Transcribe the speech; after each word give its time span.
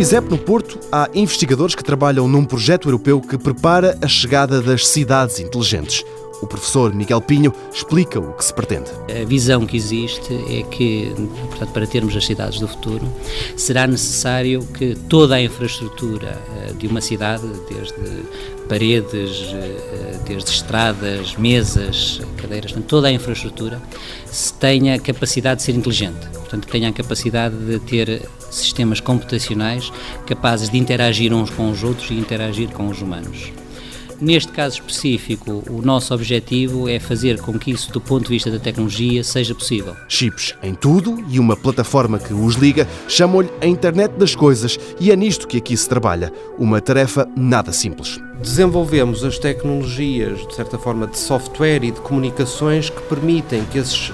No 0.00 0.02
ISEP, 0.02 0.30
no 0.30 0.38
Porto, 0.38 0.78
há 0.90 1.10
investigadores 1.12 1.74
que 1.74 1.84
trabalham 1.84 2.26
num 2.26 2.42
projeto 2.42 2.88
europeu 2.88 3.20
que 3.20 3.36
prepara 3.36 3.98
a 4.00 4.08
chegada 4.08 4.62
das 4.62 4.88
cidades 4.88 5.38
inteligentes. 5.38 6.02
O 6.42 6.46
professor 6.46 6.94
Miguel 6.94 7.20
Pinho 7.20 7.52
explica 7.72 8.18
o 8.18 8.32
que 8.32 8.44
se 8.44 8.54
pretende. 8.54 8.90
A 9.20 9.24
visão 9.26 9.66
que 9.66 9.76
existe 9.76 10.32
é 10.48 10.62
que, 10.62 11.12
portanto, 11.48 11.72
para 11.72 11.86
termos 11.86 12.16
as 12.16 12.24
cidades 12.24 12.58
do 12.58 12.66
futuro, 12.66 13.06
será 13.56 13.86
necessário 13.86 14.64
que 14.66 14.94
toda 15.08 15.34
a 15.34 15.42
infraestrutura 15.42 16.40
eh, 16.56 16.72
de 16.72 16.86
uma 16.86 17.00
cidade, 17.00 17.46
desde 17.68 18.24
paredes, 18.68 19.52
eh, 19.52 20.18
desde 20.26 20.50
estradas, 20.50 21.36
mesas, 21.36 22.22
cadeiras, 22.38 22.72
toda 22.86 23.08
a 23.08 23.12
infraestrutura, 23.12 23.80
tenha 24.58 24.98
capacidade 24.98 25.58
de 25.58 25.64
ser 25.64 25.74
inteligente. 25.74 26.26
Portanto, 26.32 26.68
tenha 26.68 26.88
a 26.88 26.92
capacidade 26.92 27.54
de 27.56 27.78
ter 27.80 28.22
sistemas 28.50 28.98
computacionais 28.98 29.92
capazes 30.26 30.70
de 30.70 30.78
interagir 30.78 31.32
uns 31.32 31.50
com 31.50 31.70
os 31.70 31.84
outros 31.84 32.10
e 32.10 32.14
interagir 32.14 32.70
com 32.70 32.88
os 32.88 33.02
humanos. 33.02 33.52
Neste 34.20 34.52
caso 34.52 34.74
específico, 34.74 35.64
o 35.70 35.80
nosso 35.80 36.12
objetivo 36.12 36.86
é 36.86 36.98
fazer 36.98 37.40
com 37.40 37.58
que 37.58 37.70
isso, 37.70 37.90
do 37.90 38.02
ponto 38.02 38.24
de 38.24 38.28
vista 38.28 38.50
da 38.50 38.58
tecnologia, 38.58 39.24
seja 39.24 39.54
possível. 39.54 39.96
Chips 40.08 40.54
em 40.62 40.74
tudo 40.74 41.24
e 41.30 41.38
uma 41.40 41.56
plataforma 41.56 42.18
que 42.18 42.34
os 42.34 42.56
liga 42.56 42.86
chamam-lhe 43.08 43.48
a 43.62 43.66
internet 43.66 44.12
das 44.18 44.34
coisas 44.34 44.78
e 45.00 45.10
é 45.10 45.16
nisto 45.16 45.48
que 45.48 45.56
aqui 45.56 45.74
se 45.74 45.88
trabalha. 45.88 46.30
Uma 46.58 46.82
tarefa 46.82 47.26
nada 47.34 47.72
simples. 47.72 48.20
Desenvolvemos 48.42 49.24
as 49.24 49.38
tecnologias, 49.38 50.46
de 50.46 50.54
certa 50.54 50.76
forma, 50.76 51.06
de 51.06 51.16
software 51.16 51.82
e 51.82 51.90
de 51.90 52.00
comunicações 52.02 52.90
que 52.90 53.00
permitem 53.02 53.64
que 53.72 53.78
esses 53.78 54.12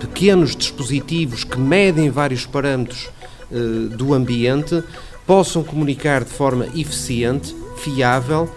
pequenos 0.00 0.56
dispositivos 0.56 1.44
que 1.44 1.58
medem 1.58 2.08
vários 2.08 2.46
parâmetros 2.46 3.10
uh, 3.50 3.88
do 3.90 4.14
ambiente 4.14 4.82
possam 5.26 5.62
comunicar 5.62 6.24
de 6.24 6.30
forma 6.30 6.66
eficiente, 6.74 7.54
fiável 7.76 8.48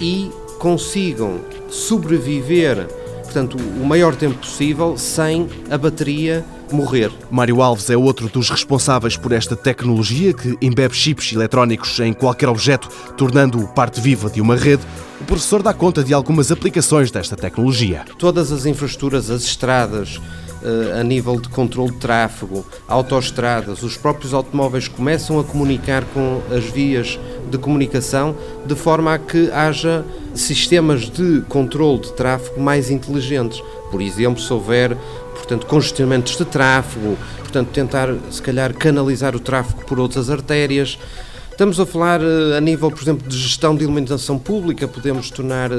e 0.00 0.30
consigam 0.58 1.40
sobreviver, 1.68 2.86
portanto, 3.22 3.56
o 3.56 3.84
maior 3.84 4.14
tempo 4.14 4.38
possível 4.38 4.96
sem 4.96 5.48
a 5.70 5.76
bateria 5.76 6.44
morrer. 6.72 7.10
Mário 7.30 7.62
Alves 7.62 7.88
é 7.90 7.96
outro 7.96 8.28
dos 8.28 8.50
responsáveis 8.50 9.16
por 9.16 9.32
esta 9.32 9.54
tecnologia 9.56 10.32
que 10.32 10.56
embebe 10.60 10.94
chips 10.94 11.32
eletrónicos 11.32 11.98
em 12.00 12.12
qualquer 12.12 12.48
objeto, 12.48 12.88
tornando-o 13.16 13.68
parte 13.68 14.00
viva 14.00 14.30
de 14.30 14.40
uma 14.40 14.56
rede. 14.56 14.82
O 15.20 15.24
professor 15.24 15.62
dá 15.62 15.72
conta 15.72 16.02
de 16.02 16.12
algumas 16.12 16.50
aplicações 16.50 17.10
desta 17.10 17.36
tecnologia. 17.36 18.04
Todas 18.18 18.50
as 18.50 18.66
infraestruturas, 18.66 19.30
as 19.30 19.42
estradas, 19.42 20.20
eh, 20.62 20.98
a 20.98 21.04
nível 21.04 21.38
de 21.38 21.48
controle 21.48 21.92
de 21.92 21.98
tráfego, 21.98 22.64
autoestradas, 22.88 23.82
os 23.82 23.96
próprios 23.96 24.34
automóveis 24.34 24.88
começam 24.88 25.38
a 25.38 25.44
comunicar 25.44 26.04
com 26.06 26.42
as 26.50 26.64
vias 26.64 27.18
de 27.56 27.62
comunicação 27.62 28.36
de 28.66 28.74
forma 28.74 29.14
a 29.14 29.18
que 29.18 29.50
haja 29.50 30.04
sistemas 30.34 31.08
de 31.08 31.42
controle 31.48 32.00
de 32.00 32.12
tráfego 32.12 32.60
mais 32.60 32.90
inteligentes. 32.90 33.62
Por 33.90 34.02
exemplo, 34.02 34.40
se 34.42 34.52
houver 34.52 34.96
portanto, 35.34 35.66
congestionamentos 35.66 36.36
de 36.36 36.44
tráfego, 36.44 37.16
portanto, 37.38 37.68
tentar, 37.68 38.08
se 38.30 38.40
calhar, 38.42 38.72
canalizar 38.74 39.36
o 39.36 39.40
tráfego 39.40 39.84
por 39.84 40.00
outras 40.00 40.30
artérias, 40.30 40.98
Estamos 41.54 41.78
a 41.78 41.86
falar 41.86 42.20
eh, 42.20 42.58
a 42.58 42.60
nível, 42.60 42.90
por 42.90 43.00
exemplo, 43.00 43.28
de 43.28 43.38
gestão 43.38 43.76
de 43.76 43.84
iluminação 43.84 44.36
pública, 44.40 44.88
podemos 44.88 45.30
tornar, 45.30 45.70
eh, 45.70 45.76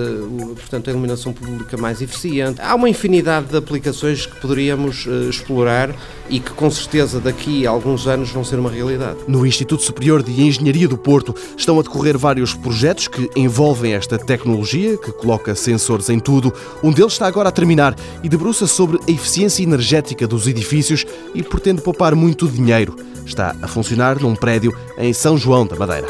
portanto, 0.56 0.88
a 0.88 0.92
iluminação 0.92 1.34
pública 1.34 1.76
mais 1.76 2.02
eficiente. 2.02 2.62
Há 2.62 2.74
uma 2.76 2.88
infinidade 2.88 3.48
de 3.48 3.58
aplicações 3.58 4.26
que 4.26 4.40
poderíamos 4.40 5.06
eh, 5.06 5.30
explorar 5.30 5.94
e 6.30 6.40
que, 6.40 6.52
com 6.52 6.70
certeza, 6.70 7.20
daqui 7.20 7.66
a 7.66 7.70
alguns 7.70 8.08
anos 8.08 8.32
vão 8.32 8.44
ser 8.44 8.60
uma 8.60 8.70
realidade. 8.70 9.20
No 9.28 9.46
Instituto 9.46 9.84
Superior 9.84 10.24
de 10.24 10.32
Engenharia 10.42 10.88
do 10.88 10.98
Porto 10.98 11.36
estão 11.58 11.80
a 11.80 11.84
decorrer 11.84 12.18
vários 12.18 12.54
projetos 12.54 13.08
que 13.08 13.30
envolvem 13.36 13.94
esta 13.94 14.18
tecnologia, 14.18 14.98
que 14.98 15.12
coloca 15.12 15.56
sensores 15.56 16.10
em 16.10 16.20
tudo. 16.20 16.54
Um 16.84 16.92
deles 16.92 17.14
está 17.14 17.28
agora 17.28 17.50
a 17.50 17.52
terminar 17.52 17.96
e 18.24 18.30
debruça 18.30 18.68
sobre 18.68 19.00
a 19.08 19.12
eficiência 19.12 19.64
energética 19.64 20.28
dos 20.28 20.48
edifícios 20.48 21.06
e 21.34 21.44
pretende 21.44 21.82
poupar 21.82 22.16
muito 22.16 22.48
dinheiro. 22.48 22.96
Está 23.26 23.56
a 23.62 23.68
funcionar 23.68 24.20
num 24.22 24.36
prédio 24.36 24.76
em 24.98 25.14
São 25.14 25.38
João 25.38 25.66
da 25.66 25.76
Madeira. 25.76 26.08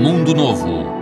Mundo 0.00 0.34
Novo, 0.34 1.01